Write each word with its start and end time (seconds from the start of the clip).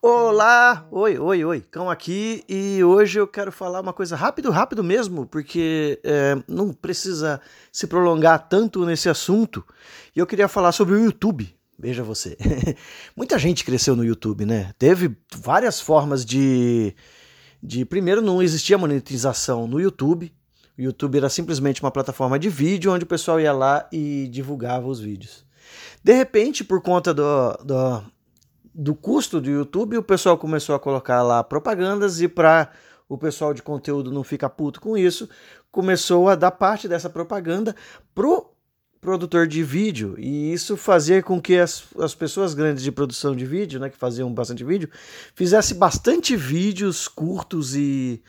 Olá! 0.00 0.86
Oi, 0.92 1.18
oi, 1.18 1.44
oi, 1.44 1.60
Cão 1.60 1.90
aqui 1.90 2.44
e 2.48 2.84
hoje 2.84 3.18
eu 3.18 3.26
quero 3.26 3.50
falar 3.50 3.80
uma 3.80 3.92
coisa 3.92 4.14
rápido, 4.14 4.48
rápido 4.48 4.84
mesmo, 4.84 5.26
porque 5.26 5.98
é, 6.04 6.36
não 6.46 6.72
precisa 6.72 7.40
se 7.72 7.84
prolongar 7.84 8.48
tanto 8.48 8.86
nesse 8.86 9.08
assunto. 9.08 9.64
E 10.14 10.20
eu 10.20 10.26
queria 10.26 10.46
falar 10.46 10.70
sobre 10.70 10.94
o 10.94 11.04
YouTube. 11.04 11.52
Veja 11.76 12.04
você. 12.04 12.38
Muita 13.16 13.36
gente 13.40 13.64
cresceu 13.64 13.96
no 13.96 14.04
YouTube, 14.04 14.46
né? 14.46 14.72
Teve 14.78 15.16
várias 15.34 15.80
formas 15.80 16.24
de. 16.24 16.94
de 17.60 17.84
primeiro, 17.84 18.22
não 18.22 18.40
existia 18.40 18.78
monetização 18.78 19.66
no 19.66 19.80
YouTube. 19.80 20.32
O 20.78 20.80
YouTube 20.80 21.18
era 21.18 21.28
simplesmente 21.28 21.82
uma 21.82 21.90
plataforma 21.90 22.38
de 22.38 22.48
vídeo 22.48 22.92
onde 22.92 23.02
o 23.02 23.08
pessoal 23.08 23.40
ia 23.40 23.52
lá 23.52 23.88
e 23.92 24.28
divulgava 24.28 24.86
os 24.86 25.00
vídeos. 25.00 25.44
De 26.04 26.12
repente, 26.12 26.62
por 26.62 26.80
conta 26.80 27.12
do, 27.12 27.52
do 27.64 28.04
do 28.78 28.94
custo 28.94 29.40
do 29.40 29.50
YouTube, 29.50 29.98
o 29.98 30.02
pessoal 30.04 30.38
começou 30.38 30.72
a 30.72 30.78
colocar 30.78 31.20
lá 31.24 31.42
propagandas 31.42 32.20
e 32.20 32.28
para 32.28 32.70
o 33.08 33.18
pessoal 33.18 33.52
de 33.52 33.60
conteúdo 33.60 34.12
não 34.12 34.22
ficar 34.22 34.50
puto 34.50 34.80
com 34.80 34.96
isso, 34.96 35.28
começou 35.72 36.28
a 36.28 36.36
dar 36.36 36.52
parte 36.52 36.86
dessa 36.86 37.10
propaganda 37.10 37.74
pro 38.14 38.52
produtor 39.00 39.48
de 39.48 39.64
vídeo 39.64 40.14
e 40.16 40.52
isso 40.52 40.76
fazia 40.76 41.20
com 41.20 41.40
que 41.40 41.56
as, 41.56 41.86
as 41.98 42.14
pessoas 42.14 42.54
grandes 42.54 42.84
de 42.84 42.92
produção 42.92 43.34
de 43.34 43.44
vídeo, 43.44 43.80
né, 43.80 43.90
que 43.90 43.96
faziam 43.96 44.32
bastante 44.32 44.62
vídeo, 44.62 44.88
fizesse 45.34 45.74
bastante 45.74 46.36
vídeos 46.36 47.08
curtos 47.08 47.74
e, 47.74 48.22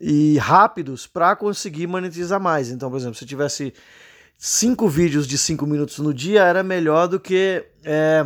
e 0.00 0.38
rápidos 0.38 1.04
para 1.04 1.34
conseguir 1.34 1.88
monetizar 1.88 2.40
mais. 2.40 2.70
Então, 2.70 2.88
por 2.90 2.96
exemplo, 2.96 3.16
se 3.16 3.26
tivesse 3.26 3.74
cinco 4.38 4.88
vídeos 4.88 5.26
de 5.26 5.36
cinco 5.36 5.66
minutos 5.66 5.98
no 5.98 6.14
dia, 6.14 6.44
era 6.44 6.62
melhor 6.62 7.08
do 7.08 7.18
que 7.18 7.64
é, 7.84 8.24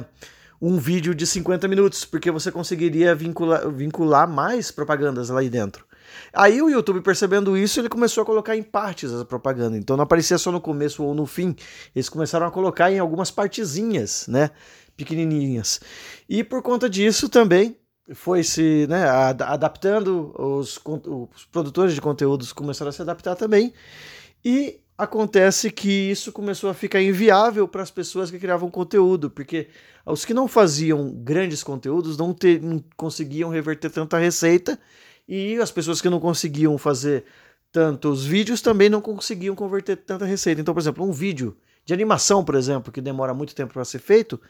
um 0.66 0.78
vídeo 0.78 1.14
de 1.14 1.26
50 1.26 1.68
minutos, 1.68 2.06
porque 2.06 2.30
você 2.30 2.50
conseguiria 2.50 3.14
vincular, 3.14 3.70
vincular 3.70 4.26
mais 4.26 4.70
propagandas 4.70 5.28
lá 5.28 5.42
dentro. 5.42 5.84
Aí 6.32 6.62
o 6.62 6.70
YouTube, 6.70 7.02
percebendo 7.02 7.54
isso, 7.54 7.78
ele 7.80 7.88
começou 7.90 8.22
a 8.22 8.24
colocar 8.24 8.56
em 8.56 8.62
partes 8.62 9.12
essa 9.12 9.26
propaganda. 9.26 9.76
Então 9.76 9.94
não 9.94 10.04
aparecia 10.04 10.38
só 10.38 10.50
no 10.50 10.62
começo 10.62 11.04
ou 11.04 11.14
no 11.14 11.26
fim. 11.26 11.54
Eles 11.94 12.08
começaram 12.08 12.46
a 12.46 12.50
colocar 12.50 12.90
em 12.90 12.98
algumas 12.98 13.30
partezinhas, 13.30 14.26
né? 14.26 14.50
Pequenininhas. 14.96 15.82
E 16.26 16.42
por 16.42 16.62
conta 16.62 16.88
disso 16.88 17.28
também 17.28 17.76
foi 18.14 18.42
se 18.42 18.86
né, 18.88 19.06
adaptando, 19.06 20.34
os, 20.38 20.80
os 20.86 21.44
produtores 21.44 21.94
de 21.94 22.00
conteúdos 22.00 22.54
começaram 22.54 22.88
a 22.88 22.92
se 22.92 23.02
adaptar 23.02 23.36
também. 23.36 23.70
E 24.42 24.80
Acontece 24.96 25.72
que 25.72 25.90
isso 25.90 26.30
começou 26.30 26.70
a 26.70 26.74
ficar 26.74 27.02
inviável 27.02 27.66
para 27.66 27.82
as 27.82 27.90
pessoas 27.90 28.30
que 28.30 28.38
criavam 28.38 28.70
conteúdo, 28.70 29.28
porque 29.28 29.68
os 30.06 30.24
que 30.24 30.32
não 30.32 30.46
faziam 30.46 31.10
grandes 31.10 31.64
conteúdos 31.64 32.16
não, 32.16 32.32
ter, 32.32 32.62
não 32.62 32.82
conseguiam 32.96 33.50
reverter 33.50 33.90
tanta 33.90 34.18
receita 34.18 34.78
e 35.26 35.56
as 35.56 35.72
pessoas 35.72 36.00
que 36.00 36.08
não 36.08 36.20
conseguiam 36.20 36.78
fazer 36.78 37.24
tantos 37.72 38.24
vídeos 38.24 38.60
também 38.60 38.88
não 38.88 39.00
conseguiam 39.00 39.56
converter 39.56 39.96
tanta 39.96 40.24
receita. 40.24 40.60
Então, 40.60 40.72
por 40.72 40.80
exemplo, 40.80 41.04
um 41.04 41.10
vídeo 41.10 41.56
de 41.84 41.92
animação, 41.92 42.44
por 42.44 42.54
exemplo, 42.54 42.92
que 42.92 43.00
demora 43.00 43.34
muito 43.34 43.52
tempo 43.52 43.74
para 43.74 43.84
ser 43.84 43.98
feito, 43.98 44.40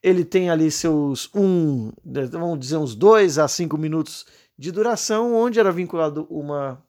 ele 0.00 0.24
tem 0.24 0.48
ali 0.48 0.70
seus 0.70 1.28
um, 1.34 1.92
vamos 2.04 2.60
dizer, 2.60 2.76
uns 2.76 2.94
dois 2.94 3.36
a 3.36 3.48
cinco 3.48 3.76
minutos 3.76 4.26
de 4.56 4.70
duração, 4.70 5.34
onde 5.34 5.58
era 5.58 5.72
vinculado 5.72 6.24
uma 6.30 6.80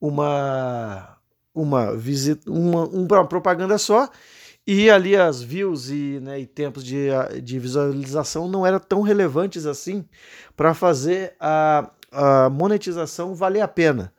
uma 0.00 1.16
uma 1.54 1.96
visita, 1.96 2.50
uma, 2.50 2.84
uma 2.86 3.26
propaganda 3.26 3.76
só, 3.78 4.08
e 4.66 4.88
ali 4.90 5.16
as 5.16 5.42
views 5.42 5.90
e, 5.90 6.20
né, 6.20 6.40
e 6.40 6.46
tempos 6.46 6.84
de, 6.84 7.08
de 7.42 7.58
visualização 7.58 8.48
não 8.48 8.64
eram 8.64 8.78
tão 8.78 9.02
relevantes 9.02 9.66
assim 9.66 10.04
para 10.56 10.72
fazer 10.72 11.34
a, 11.40 11.90
a 12.12 12.48
monetização 12.50 13.34
valer 13.34 13.60
a 13.60 13.68
pena. 13.68 14.12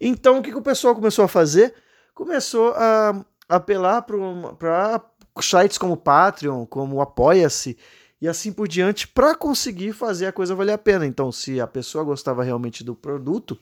Então 0.00 0.38
o 0.38 0.42
que, 0.42 0.50
que 0.50 0.58
o 0.58 0.62
pessoal 0.62 0.94
começou 0.94 1.24
a 1.24 1.28
fazer? 1.28 1.74
Começou 2.14 2.72
a 2.74 3.22
apelar 3.48 4.02
para 4.02 5.00
sites 5.40 5.76
como 5.76 5.96
Patreon, 5.96 6.64
como 6.64 7.00
Apoia-se 7.00 7.76
e 8.22 8.28
assim 8.28 8.52
por 8.52 8.68
diante 8.68 9.08
para 9.08 9.34
conseguir 9.34 9.92
fazer 9.92 10.26
a 10.26 10.32
coisa 10.32 10.54
valer 10.54 10.72
a 10.72 10.78
pena. 10.78 11.04
Então, 11.04 11.32
se 11.32 11.60
a 11.60 11.66
pessoa 11.66 12.04
gostava 12.04 12.44
realmente 12.44 12.84
do 12.84 12.94
produto, 12.94 13.58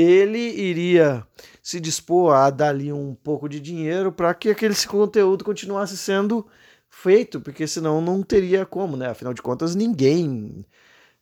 ele 0.00 0.38
iria 0.38 1.26
se 1.62 1.80
dispor 1.80 2.34
a 2.34 2.50
dar 2.50 2.68
ali 2.68 2.92
um 2.92 3.14
pouco 3.14 3.48
de 3.48 3.60
dinheiro 3.60 4.12
para 4.12 4.32
que 4.34 4.50
aquele 4.50 4.74
conteúdo 4.86 5.44
continuasse 5.44 5.96
sendo 5.96 6.46
feito, 6.88 7.40
porque 7.40 7.66
senão 7.66 8.00
não 8.00 8.22
teria 8.22 8.64
como, 8.64 8.96
né? 8.96 9.08
Afinal 9.08 9.34
de 9.34 9.42
contas, 9.42 9.74
ninguém 9.74 10.64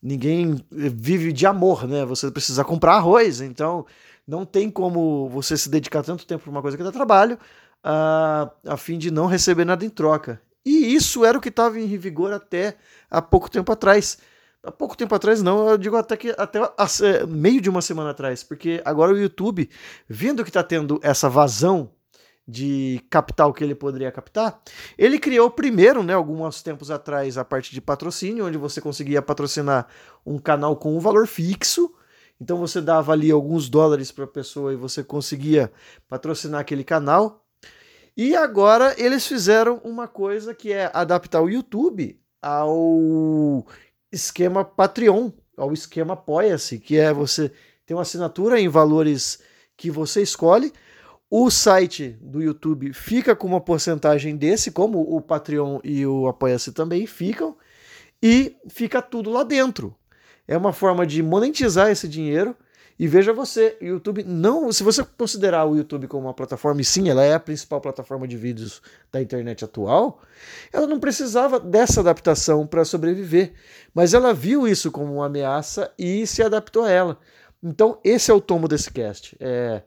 ninguém 0.03 0.65
vive 0.71 1.33
de 1.33 1.47
amor, 1.47 1.89
né? 1.89 2.05
Você 2.05 2.31
precisa 2.31 2.65
comprar 2.65 2.97
arroz, 2.97 3.41
então 3.41 3.87
não 4.27 4.45
tem 4.45 4.71
como 4.71 5.29
você 5.29 5.57
se 5.57 5.69
dedicar 5.69 6.03
tanto 6.03 6.27
tempo 6.27 6.45
para 6.45 6.51
uma 6.51 6.63
coisa 6.63 6.77
que 6.77 6.83
dá 6.83 6.93
trabalho 6.93 7.39
a, 7.83 8.51
a 8.67 8.77
fim 8.77 8.99
de 8.99 9.11
não 9.11 9.27
receber 9.27 9.65
nada 9.65 9.85
em 9.85 9.91
troca. 9.91 10.41
E 10.65 10.95
isso 10.95 11.25
era 11.25 11.39
o 11.39 11.41
que 11.41 11.49
estava 11.49 11.79
em 11.79 11.97
vigor 11.97 12.33
até 12.33 12.77
há 13.11 13.23
pouco 13.23 13.51
tempo 13.51 13.71
atrás 13.73 14.19
há 14.67 14.73
pouco 14.73 14.97
tempo 14.97 15.15
atrás, 15.15 15.43
não, 15.43 15.69
eu 15.69 15.79
digo 15.79 15.97
até 15.97 16.17
que 16.17 16.35
até 16.37 16.61
meio 17.27 17.61
de 17.61 17.71
uma 17.71 17.81
semana 17.81 18.11
atrás, 18.11 18.43
porque 18.43 18.83
agora 18.85 19.13
o 19.13 19.19
YouTube, 19.19 19.71
vendo 20.09 20.43
que 20.43 20.51
está 20.51 20.63
tendo 20.63 20.99
essa 21.03 21.29
vazão 21.29 21.91
de 22.47 23.01
capital 23.11 23.53
que 23.53 23.65
ele 23.65 23.75
poderia 23.75 24.11
captar, 24.13 24.61
ele 24.97 25.19
criou 25.19 25.51
primeiro, 25.51 26.03
né, 26.03 26.15
alguns 26.15 26.63
tempos 26.63 26.91
atrás, 26.91 27.37
a 27.39 27.45
parte 27.45 27.73
de 27.73 27.81
patrocínio, 27.81 28.47
onde 28.47 28.59
você 28.59 28.81
conseguia 28.81 29.23
patrocinar 29.23 29.89
um 30.25 30.39
canal 30.39 30.77
com 30.77 30.97
um 30.97 31.01
valor 31.01 31.27
fixo. 31.27 31.93
Então 32.41 32.59
você 32.59 32.81
dava 32.81 33.13
ali 33.13 33.31
alguns 33.31 33.69
dólares 33.69 34.13
para 34.13 34.25
a 34.25 34.29
pessoa 34.29 34.73
e 34.73 34.77
você 34.77 35.03
conseguia 35.03 35.73
patrocinar 36.09 36.61
aquele 36.61 36.85
canal. 36.85 37.45
E 38.17 38.37
agora 38.37 38.95
eles 38.99 39.27
fizeram 39.27 39.81
uma 39.83 40.07
coisa 40.07 40.55
que 40.55 40.73
é 40.73 40.91
adaptar 40.95 41.43
o 41.43 41.51
YouTube 41.51 42.19
ao 42.41 43.67
esquema 44.11 44.65
Patreon, 44.65 45.31
ao 45.57 45.73
esquema 45.73 46.15
Apoia-se, 46.15 46.79
que 46.79 46.97
é 46.97 47.13
você 47.13 47.53
ter 47.85 47.95
uma 47.95 48.03
assinatura 48.03 48.61
em 48.61 48.69
valores 48.69 49.41
que 49.77 49.91
você 49.91 50.23
escolhe. 50.23 50.73
O 51.31 51.51
site 51.51 52.17
do 52.21 52.41
YouTube 52.41 52.93
fica 52.93 53.35
com 53.35 53.47
uma 53.47 53.61
porcentagem 53.61 54.37
desse, 54.37 54.71
como 54.71 55.01
o 55.01 55.21
Patreon 55.21 55.81
e 55.83 56.07
o 56.07 56.29
Apoia-se 56.29 56.73
também 56.73 57.07
ficam, 57.07 57.57
e 58.23 58.57
fica 58.69 59.03
tudo 59.03 59.31
lá 59.31 59.43
dentro. 59.43 59.95
É 60.47 60.57
uma 60.57 60.73
forma 60.73 61.07
de 61.07 61.23
monetizar 61.23 61.91
esse 61.91 62.09
dinheiro 62.09 62.57
e 62.99 63.07
veja 63.07 63.33
você, 63.33 63.77
o 63.81 63.85
YouTube 63.85 64.25
não, 64.25 64.73
se 64.73 64.83
você 64.83 65.05
considerar 65.05 65.67
o 65.67 65.77
YouTube 65.77 66.07
como 66.07 66.27
uma 66.27 66.35
plataforma, 66.35 66.81
e 66.81 66.85
sim, 66.85 67.11
ela 67.11 67.23
é 67.23 67.35
a 67.35 67.41
principal 67.41 67.81
plataforma 67.81 68.27
de 68.27 68.37
vídeos 68.37 68.81
da 69.13 69.21
internet 69.21 69.65
atual, 69.65 70.23
ela 70.73 70.87
não 70.87 70.99
precisava 70.99 71.61
dessa 71.61 72.01
adaptação 72.01 72.67
para 72.67 72.85
sobreviver, 72.85 73.53
mas 73.95 74.15
ela 74.15 74.33
viu 74.33 74.67
isso 74.67 74.91
como 74.91 75.15
uma 75.15 75.27
ameaça 75.27 75.93
e 75.99 76.27
se 76.27 76.43
adaptou 76.43 76.85
a 76.85 76.91
ela. 76.91 77.19
Então, 77.63 77.99
esse 78.03 78.31
é 78.31 78.35
o 78.35 78.41
tomo 78.41 78.67
desse 78.67 78.91
cast. 78.91 79.37
É, 79.41 79.83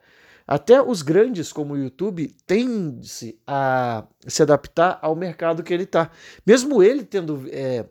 até 0.48 0.82
os 0.82 1.02
grandes, 1.02 1.52
como 1.52 1.74
o 1.74 1.78
YouTube, 1.78 2.36
tendem-se 2.46 3.40
a 3.46 4.04
se 4.28 4.44
adaptar 4.44 5.00
ao 5.02 5.16
mercado 5.16 5.64
que 5.64 5.74
ele 5.74 5.84
está. 5.84 6.12
Mesmo 6.46 6.84
ele 6.84 7.04
tendo 7.04 7.48
é, 7.52 7.86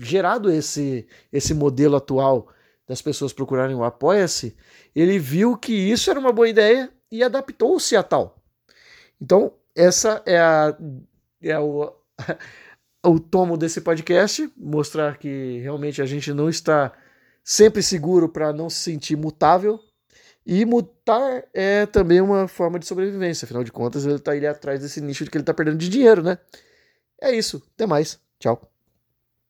gerado 0.00 0.50
esse, 0.50 1.06
esse 1.32 1.54
modelo 1.54 1.96
atual 1.96 2.48
das 2.86 3.02
pessoas 3.02 3.32
procurarem 3.32 3.74
o 3.74 3.84
Apoia-se, 3.84 4.56
ele 4.94 5.18
viu 5.18 5.56
que 5.56 5.72
isso 5.72 6.10
era 6.10 6.20
uma 6.20 6.32
boa 6.32 6.48
ideia 6.48 6.90
e 7.10 7.22
adaptou-se 7.22 7.96
a 7.96 8.02
tal. 8.02 8.36
Então, 9.20 9.52
essa 9.74 10.22
é, 10.24 10.38
a, 10.38 10.76
é 11.42 11.58
o, 11.58 11.92
o 13.04 13.18
tomo 13.20 13.56
desse 13.56 13.80
podcast, 13.80 14.50
mostrar 14.56 15.18
que 15.18 15.58
realmente 15.60 16.00
a 16.00 16.06
gente 16.06 16.32
não 16.32 16.48
está 16.48 16.92
sempre 17.42 17.82
seguro 17.82 18.28
para 18.28 18.52
não 18.52 18.70
se 18.70 18.78
sentir 18.78 19.16
mutável. 19.16 19.80
E 20.48 20.64
mutar 20.64 21.44
é 21.52 21.86
também 21.86 22.20
uma 22.20 22.46
forma 22.46 22.78
de 22.78 22.86
sobrevivência, 22.86 23.46
afinal 23.46 23.64
de 23.64 23.72
contas, 23.72 24.04
ele 24.04 24.14
está 24.14 24.30
ali 24.30 24.46
atrás 24.46 24.80
desse 24.80 25.00
nicho 25.00 25.24
de 25.24 25.30
que 25.30 25.36
ele 25.36 25.42
está 25.42 25.52
perdendo 25.52 25.76
de 25.76 25.88
dinheiro, 25.88 26.22
né? 26.22 26.38
É 27.20 27.34
isso, 27.34 27.60
até 27.74 27.84
mais, 27.84 28.20
tchau. 28.38 28.70